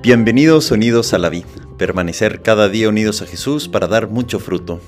Bienvenidos 0.00 0.70
unidos 0.70 1.12
a 1.12 1.18
la 1.18 1.28
vida, 1.28 1.48
permanecer 1.76 2.40
cada 2.40 2.68
día 2.68 2.88
unidos 2.88 3.20
a 3.20 3.26
Jesús 3.26 3.66
para 3.66 3.88
dar 3.88 4.08
mucho 4.08 4.38
fruto. 4.38 4.80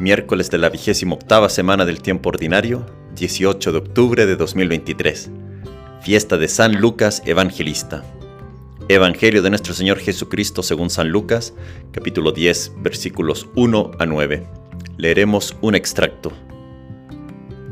Miércoles 0.00 0.50
de 0.50 0.56
la 0.56 0.70
vigésima 0.70 1.16
octava 1.16 1.50
semana 1.50 1.84
del 1.84 2.00
tiempo 2.00 2.30
ordinario, 2.30 2.86
18 3.14 3.72
de 3.72 3.78
octubre 3.78 4.24
de 4.24 4.36
2023. 4.36 5.30
Fiesta 6.00 6.38
de 6.38 6.48
San 6.48 6.80
Lucas 6.80 7.22
Evangelista. 7.26 8.04
Evangelio 8.88 9.42
de 9.42 9.50
nuestro 9.50 9.74
Señor 9.74 9.98
Jesucristo 9.98 10.62
según 10.62 10.88
San 10.88 11.10
Lucas, 11.10 11.52
capítulo 11.90 12.32
10, 12.32 12.72
versículos 12.78 13.48
1 13.54 13.90
a 13.98 14.06
9. 14.06 14.46
Leeremos 14.96 15.58
un 15.60 15.74
extracto. 15.74 16.32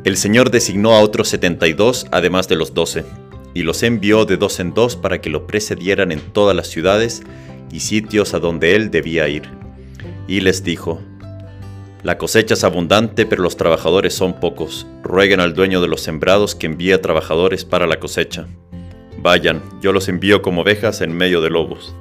El 0.04 0.18
Señor 0.18 0.50
designó 0.50 0.92
a 0.92 1.00
otros 1.00 1.28
72 1.28 2.06
además 2.10 2.48
de 2.48 2.56
los 2.56 2.74
doce 2.74 3.06
y 3.54 3.62
los 3.62 3.82
envió 3.82 4.24
de 4.24 4.36
dos 4.36 4.60
en 4.60 4.74
dos 4.74 4.96
para 4.96 5.20
que 5.20 5.30
lo 5.30 5.46
precedieran 5.46 6.12
en 6.12 6.20
todas 6.20 6.54
las 6.54 6.68
ciudades 6.68 7.22
y 7.72 7.80
sitios 7.80 8.34
a 8.34 8.38
donde 8.38 8.76
él 8.76 8.90
debía 8.90 9.28
ir. 9.28 9.48
Y 10.28 10.40
les 10.40 10.62
dijo, 10.62 11.00
La 12.02 12.18
cosecha 12.18 12.54
es 12.54 12.64
abundante, 12.64 13.26
pero 13.26 13.42
los 13.42 13.56
trabajadores 13.56 14.14
son 14.14 14.38
pocos. 14.38 14.86
Rueguen 15.02 15.40
al 15.40 15.54
dueño 15.54 15.80
de 15.80 15.88
los 15.88 16.00
sembrados 16.00 16.54
que 16.54 16.66
envíe 16.66 16.96
trabajadores 16.98 17.64
para 17.64 17.86
la 17.86 17.98
cosecha. 17.98 18.46
Vayan, 19.18 19.62
yo 19.82 19.92
los 19.92 20.08
envío 20.08 20.40
como 20.40 20.62
ovejas 20.62 21.00
en 21.00 21.12
medio 21.12 21.40
de 21.40 21.50
lobos. 21.50 21.94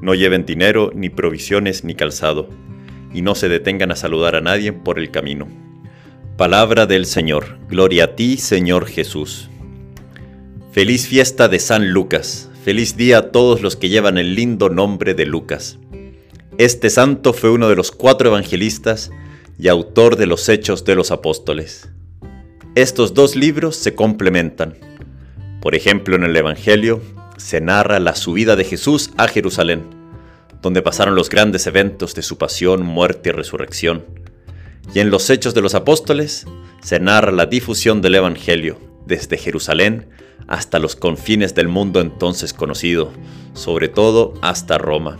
No 0.00 0.14
lleven 0.14 0.44
dinero, 0.44 0.90
ni 0.94 1.08
provisiones, 1.08 1.84
ni 1.84 1.94
calzado, 1.94 2.48
y 3.14 3.22
no 3.22 3.34
se 3.34 3.48
detengan 3.48 3.92
a 3.92 3.96
saludar 3.96 4.34
a 4.34 4.40
nadie 4.40 4.72
por 4.72 4.98
el 4.98 5.10
camino. 5.10 5.48
Palabra 6.36 6.86
del 6.86 7.06
Señor. 7.06 7.58
Gloria 7.68 8.04
a 8.04 8.16
ti, 8.16 8.36
Señor 8.36 8.86
Jesús. 8.86 9.48
Feliz 10.76 11.08
fiesta 11.08 11.48
de 11.48 11.58
San 11.58 11.88
Lucas. 11.92 12.50
Feliz 12.62 12.98
día 12.98 13.16
a 13.16 13.30
todos 13.30 13.62
los 13.62 13.76
que 13.76 13.88
llevan 13.88 14.18
el 14.18 14.34
lindo 14.34 14.68
nombre 14.68 15.14
de 15.14 15.24
Lucas. 15.24 15.78
Este 16.58 16.90
santo 16.90 17.32
fue 17.32 17.48
uno 17.48 17.70
de 17.70 17.76
los 17.76 17.90
cuatro 17.90 18.28
evangelistas 18.28 19.10
y 19.58 19.68
autor 19.68 20.16
de 20.16 20.26
los 20.26 20.50
Hechos 20.50 20.84
de 20.84 20.94
los 20.94 21.12
Apóstoles. 21.12 21.88
Estos 22.74 23.14
dos 23.14 23.36
libros 23.36 23.74
se 23.76 23.94
complementan. 23.94 24.76
Por 25.62 25.74
ejemplo, 25.74 26.14
en 26.14 26.24
el 26.24 26.36
Evangelio 26.36 27.00
se 27.38 27.62
narra 27.62 27.98
la 27.98 28.14
subida 28.14 28.54
de 28.54 28.64
Jesús 28.64 29.12
a 29.16 29.28
Jerusalén, 29.28 29.86
donde 30.60 30.82
pasaron 30.82 31.14
los 31.14 31.30
grandes 31.30 31.66
eventos 31.66 32.14
de 32.14 32.20
su 32.20 32.36
pasión, 32.36 32.82
muerte 32.82 33.30
y 33.30 33.32
resurrección. 33.32 34.04
Y 34.94 34.98
en 34.98 35.08
los 35.08 35.30
Hechos 35.30 35.54
de 35.54 35.62
los 35.62 35.74
Apóstoles 35.74 36.44
se 36.82 37.00
narra 37.00 37.32
la 37.32 37.46
difusión 37.46 38.02
del 38.02 38.16
Evangelio 38.16 38.78
desde 39.06 39.38
Jerusalén 39.38 40.08
hasta 40.48 40.78
los 40.78 40.96
confines 40.96 41.54
del 41.54 41.68
mundo 41.68 42.00
entonces 42.00 42.52
conocido, 42.52 43.10
sobre 43.54 43.88
todo 43.88 44.34
hasta 44.42 44.78
Roma. 44.78 45.18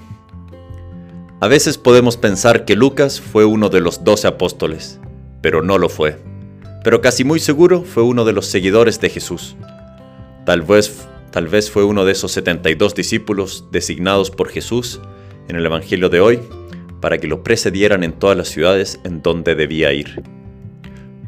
A 1.40 1.48
veces 1.48 1.78
podemos 1.78 2.16
pensar 2.16 2.64
que 2.64 2.76
Lucas 2.76 3.20
fue 3.20 3.44
uno 3.44 3.68
de 3.68 3.80
los 3.80 4.04
doce 4.04 4.28
apóstoles, 4.28 5.00
pero 5.42 5.62
no 5.62 5.78
lo 5.78 5.88
fue. 5.88 6.18
Pero 6.82 7.00
casi 7.00 7.24
muy 7.24 7.40
seguro 7.40 7.82
fue 7.82 8.02
uno 8.02 8.24
de 8.24 8.32
los 8.32 8.46
seguidores 8.46 9.00
de 9.00 9.10
Jesús. 9.10 9.56
Tal 10.44 10.62
vez, 10.62 11.06
tal 11.32 11.48
vez 11.48 11.70
fue 11.70 11.84
uno 11.84 12.04
de 12.04 12.12
esos 12.12 12.32
72 12.32 12.94
discípulos 12.94 13.64
designados 13.72 14.30
por 14.30 14.48
Jesús 14.48 15.00
en 15.48 15.56
el 15.56 15.66
Evangelio 15.66 16.08
de 16.08 16.20
hoy 16.20 16.40
para 17.00 17.18
que 17.18 17.26
lo 17.26 17.42
precedieran 17.42 18.02
en 18.04 18.12
todas 18.12 18.36
las 18.36 18.48
ciudades 18.48 19.00
en 19.04 19.22
donde 19.22 19.54
debía 19.54 19.92
ir. 19.92 20.22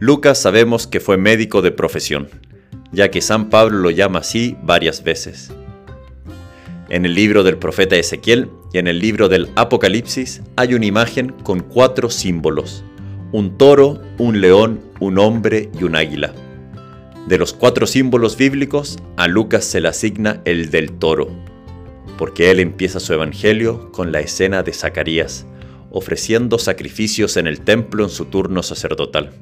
Lucas 0.00 0.40
sabemos 0.40 0.86
que 0.86 1.00
fue 1.00 1.16
médico 1.16 1.60
de 1.60 1.72
profesión 1.72 2.28
ya 2.92 3.10
que 3.10 3.20
San 3.20 3.50
Pablo 3.50 3.78
lo 3.78 3.90
llama 3.90 4.20
así 4.20 4.56
varias 4.62 5.02
veces. 5.02 5.52
En 6.88 7.04
el 7.04 7.14
libro 7.14 7.42
del 7.42 7.58
profeta 7.58 7.96
Ezequiel 7.96 8.48
y 8.72 8.78
en 8.78 8.86
el 8.86 8.98
libro 8.98 9.28
del 9.28 9.50
Apocalipsis 9.56 10.42
hay 10.56 10.74
una 10.74 10.86
imagen 10.86 11.32
con 11.42 11.60
cuatro 11.60 12.08
símbolos, 12.08 12.82
un 13.30 13.58
toro, 13.58 14.00
un 14.16 14.40
león, 14.40 14.80
un 15.00 15.18
hombre 15.18 15.70
y 15.78 15.84
un 15.84 15.96
águila. 15.96 16.32
De 17.26 17.36
los 17.36 17.52
cuatro 17.52 17.86
símbolos 17.86 18.38
bíblicos, 18.38 18.98
a 19.18 19.28
Lucas 19.28 19.64
se 19.66 19.82
le 19.82 19.88
asigna 19.88 20.40
el 20.46 20.70
del 20.70 20.92
toro, 20.92 21.28
porque 22.16 22.50
él 22.50 22.58
empieza 22.58 23.00
su 23.00 23.12
evangelio 23.12 23.92
con 23.92 24.10
la 24.10 24.20
escena 24.20 24.62
de 24.62 24.72
Zacarías, 24.72 25.46
ofreciendo 25.90 26.58
sacrificios 26.58 27.36
en 27.36 27.46
el 27.46 27.60
templo 27.60 28.02
en 28.02 28.10
su 28.10 28.24
turno 28.26 28.62
sacerdotal. 28.62 29.32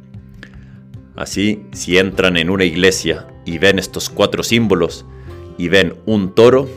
Así, 1.15 1.63
si 1.73 1.97
entran 1.97 2.37
en 2.37 2.51
una 2.51 2.65
iglesia 2.65 3.29
y 3.47 3.57
ven 3.57 3.79
estos 3.79 4.11
cuatro 4.11 4.43
símbolos 4.43 5.07
y 5.57 5.69
ven 5.69 5.95
un 6.05 6.35
toro, 6.35 6.69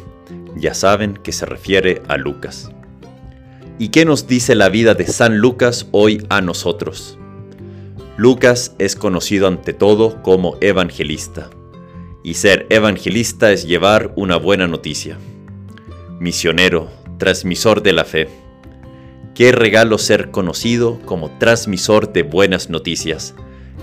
ya 0.56 0.74
saben 0.74 1.16
que 1.16 1.34
se 1.34 1.46
refiere 1.46 2.02
a 2.08 2.16
Lucas. 2.16 2.72
¿Y 3.78 3.90
qué 3.90 4.06
nos 4.06 4.28
dice 4.28 4.56
la 4.56 4.70
vida 4.70 4.94
de 4.94 5.08
San 5.08 5.40
Lucas 5.40 5.88
hoy 5.92 6.26
a 6.30 6.40
nosotros? 6.40 7.18
Lucas 8.16 8.76
es 8.78 8.96
conocido 8.96 9.48
ante 9.48 9.74
todo 9.74 10.22
como 10.22 10.58
evangelista, 10.62 11.50
y 12.24 12.36
ser 12.36 12.68
evangelista 12.70 13.52
es 13.52 13.66
llevar 13.66 14.14
una 14.16 14.38
buena 14.38 14.68
noticia. 14.68 15.18
Misionero, 16.20 16.90
transmisor 17.18 17.82
de 17.82 17.94
la 17.94 18.04
fe. 18.04 18.28
Qué 19.34 19.54
regalo 19.54 19.98
ser 19.98 20.32
conocido 20.32 21.00
como 21.06 21.38
transmisor 21.40 22.12
de 22.12 22.24
buenas 22.24 22.70
noticias 22.70 23.34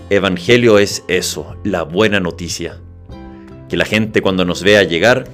Evangelio 0.09 0.79
es 0.79 1.03
eso, 1.09 1.57
la 1.65 1.83
buena 1.83 2.21
noticia. 2.21 2.79
Que 3.69 3.77
la 3.77 3.85
gente 3.85 4.23
cuando 4.23 4.45
nos 4.45 4.63
vea 4.63 4.85
llegar 4.85 5.27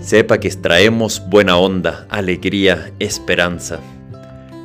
sepa 0.00 0.40
que 0.40 0.48
traemos 0.48 1.22
buena 1.28 1.58
onda, 1.58 2.06
alegría, 2.08 2.90
esperanza. 3.00 3.80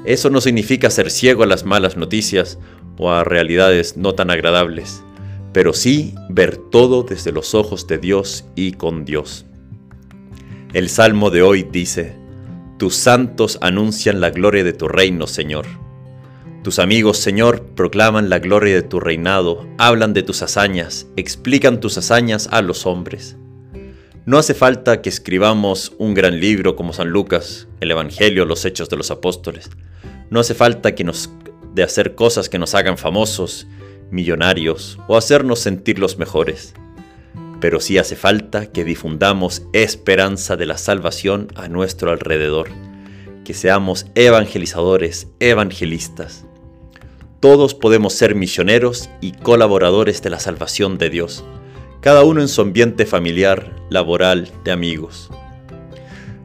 Eso 0.05 0.29
no 0.29 0.39
significa 0.39 0.89
ser 0.89 1.11
ciego 1.11 1.43
a 1.43 1.45
las 1.45 1.65
malas 1.65 1.97
noticias 1.97 2.57
o 2.97 3.11
a 3.11 3.25
realidades 3.25 3.97
no 3.97 4.15
tan 4.15 4.31
agradables, 4.31 5.03
pero 5.51 5.73
sí 5.73 6.15
ver 6.29 6.55
todo 6.55 7.03
desde 7.03 7.33
los 7.33 7.53
ojos 7.53 7.87
de 7.87 7.97
Dios 7.97 8.45
y 8.55 8.71
con 8.71 9.03
Dios. 9.03 9.45
El 10.71 10.87
Salmo 10.87 11.31
de 11.31 11.41
hoy 11.41 11.63
dice, 11.69 12.15
Tus 12.79 12.95
santos 12.95 13.57
anuncian 13.59 14.21
la 14.21 14.29
gloria 14.29 14.63
de 14.63 14.71
tu 14.71 14.87
reino, 14.87 15.27
Señor. 15.27 15.80
Tus 16.63 16.77
amigos, 16.77 17.17
Señor, 17.17 17.63
proclaman 17.75 18.29
la 18.29 18.37
gloria 18.37 18.75
de 18.75 18.83
tu 18.83 18.99
reinado, 18.99 19.67
hablan 19.79 20.13
de 20.13 20.21
tus 20.21 20.43
hazañas, 20.43 21.07
explican 21.17 21.79
tus 21.79 21.97
hazañas 21.97 22.47
a 22.51 22.61
los 22.61 22.85
hombres. 22.85 23.35
No 24.27 24.37
hace 24.37 24.53
falta 24.53 25.01
que 25.01 25.09
escribamos 25.09 25.93
un 25.97 26.13
gran 26.13 26.39
libro 26.39 26.75
como 26.75 26.93
San 26.93 27.09
Lucas, 27.09 27.67
el 27.79 27.89
Evangelio, 27.89 28.45
los 28.45 28.63
Hechos 28.63 28.89
de 28.89 28.97
los 28.97 29.09
Apóstoles. 29.09 29.71
No 30.29 30.39
hace 30.39 30.53
falta 30.53 30.93
que 30.93 31.03
nos 31.03 31.31
de 31.73 31.81
hacer 31.81 32.13
cosas 32.13 32.47
que 32.47 32.59
nos 32.59 32.75
hagan 32.75 32.99
famosos, 32.99 33.65
millonarios 34.11 34.99
o 35.07 35.17
hacernos 35.17 35.59
sentir 35.59 35.97
los 35.97 36.19
mejores. 36.19 36.75
Pero 37.59 37.79
sí 37.79 37.97
hace 37.97 38.15
falta 38.15 38.67
que 38.67 38.83
difundamos 38.83 39.63
esperanza 39.73 40.57
de 40.57 40.67
la 40.67 40.77
salvación 40.77 41.47
a 41.55 41.67
nuestro 41.69 42.11
alrededor, 42.11 42.69
que 43.43 43.55
seamos 43.55 44.05
evangelizadores, 44.13 45.27
evangelistas. 45.39 46.45
Todos 47.41 47.73
podemos 47.73 48.13
ser 48.13 48.35
misioneros 48.35 49.09
y 49.19 49.31
colaboradores 49.31 50.21
de 50.21 50.29
la 50.29 50.39
salvación 50.39 50.99
de 50.99 51.09
Dios, 51.09 51.43
cada 51.99 52.23
uno 52.23 52.39
en 52.39 52.47
su 52.47 52.61
ambiente 52.61 53.07
familiar, 53.07 53.75
laboral, 53.89 54.51
de 54.63 54.71
amigos. 54.71 55.31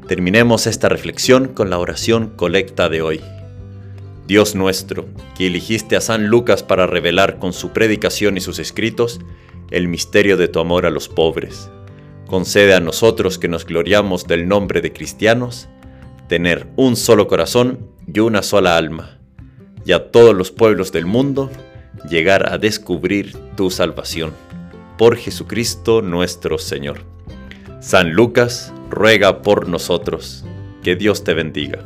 Terminemos 0.09 0.67
esta 0.67 0.89
reflexión 0.89 1.49
con 1.49 1.69
la 1.69 1.79
oración 1.79 2.31
colecta 2.35 2.89
de 2.89 3.03
hoy. 3.03 3.21
Dios 4.27 4.55
nuestro, 4.55 5.05
que 5.37 5.49
eligiste 5.49 5.97
a 5.97 6.01
San 6.01 6.29
Lucas 6.29 6.63
para 6.63 6.87
revelar 6.87 7.39
con 7.39 7.53
su 7.53 7.75
predicación 7.75 8.39
y 8.39 8.41
sus 8.41 8.59
escritos 8.59 9.21
el 9.71 9.89
misterio 9.89 10.39
de 10.39 10.49
tu 10.49 10.61
amor 10.61 10.87
a 10.87 10.91
los 10.91 11.11
pobres, 11.11 11.69
concede 12.27 12.73
a 12.73 12.81
nosotros 12.81 13.39
que 13.39 13.49
nos 13.49 13.67
gloriamos 13.67 14.27
del 14.27 14.49
nombre 14.49 14.81
de 14.81 14.95
cristianos, 14.95 15.69
tener 16.27 16.67
un 16.77 16.97
solo 16.97 17.29
corazón 17.29 17.81
y 18.11 18.21
una 18.21 18.43
sola 18.43 18.79
alma 18.79 19.16
y 19.87 19.93
a 19.93 20.11
todos 20.11 20.35
los 20.35 20.51
pueblos 20.51 20.91
del 20.91 21.07
mundo 21.07 21.51
llegar 22.11 22.53
a 22.53 22.59
descubrir 22.59 23.35
tu 23.57 23.71
salvación. 23.71 24.33
Por 24.99 25.17
Jesucristo 25.17 26.03
nuestro 26.03 26.59
Señor. 26.59 27.05
San 27.81 28.13
Lucas, 28.13 28.73
ruega 28.91 29.43
por 29.43 29.69
nosotros. 29.69 30.45
Que 30.83 30.97
Dios 30.97 31.23
te 31.23 31.35
bendiga. 31.35 31.85